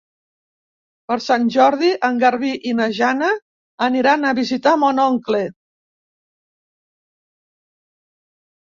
[1.11, 3.29] Per Sant Jordi en Garbí i na Jana
[3.91, 5.45] aniran a visitar mon oncle.